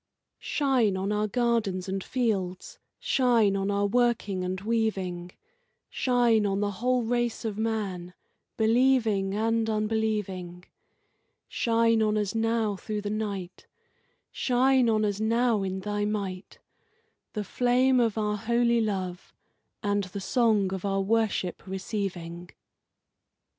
Shine 0.39 0.97
on 0.97 1.11
our 1.11 1.27
gardens 1.27 1.87
and 1.87 2.03
fields, 2.03 2.79
shine 2.97 3.55
on 3.55 3.69
our 3.69 3.85
working 3.85 4.43
and 4.43 4.59
waving; 4.59 5.29
Shine 5.91 6.43
on 6.43 6.59
the 6.59 6.71
whole 6.81 7.03
race 7.03 7.45
of 7.45 7.59
man, 7.59 8.15
believing 8.57 9.35
and 9.35 9.69
unbelieving; 9.69 10.65
Shine 11.47 12.01
on 12.01 12.17
us 12.17 12.33
now 12.33 12.75
through 12.75 13.01
the 13.01 13.11
night, 13.11 13.67
Shine 14.31 14.89
on 14.89 15.05
us 15.05 15.19
now 15.19 15.61
in 15.61 15.81
Thy 15.81 16.05
might, 16.05 16.57
The 17.33 17.43
flame 17.43 17.99
of 17.99 18.17
our 18.17 18.37
holy 18.37 18.81
love 18.81 19.35
and 19.83 20.05
the 20.05 20.19
song 20.19 20.73
of 20.73 20.83
our 20.83 21.01
worship 21.01 21.61
receiving. 21.67 22.49